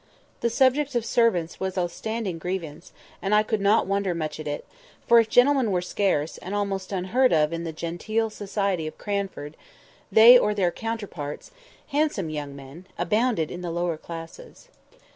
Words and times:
This 0.39 0.55
subject 0.55 0.95
of 0.95 1.05
servants 1.05 1.59
was 1.59 1.77
a 1.77 1.87
standing 1.87 2.39
grievance, 2.39 2.91
and 3.21 3.35
I 3.35 3.43
could 3.43 3.61
not 3.61 3.85
wonder 3.85 4.15
much 4.15 4.39
at 4.39 4.47
it; 4.47 4.65
for 5.07 5.19
if 5.19 5.29
gentlemen 5.29 5.69
were 5.69 5.83
scarce, 5.83 6.39
and 6.39 6.55
almost 6.55 6.91
unheard 6.91 7.31
of 7.31 7.53
in 7.53 7.65
the 7.65 7.71
"genteel 7.71 8.31
society" 8.31 8.87
of 8.87 8.97
Cranford, 8.97 9.55
they 10.11 10.39
or 10.39 10.55
their 10.55 10.71
counterparts—handsome 10.71 12.31
young 12.31 12.55
men—abounded 12.55 13.51
in 13.51 13.61
the 13.61 13.69
lower 13.69 13.95
classes. 13.97 14.69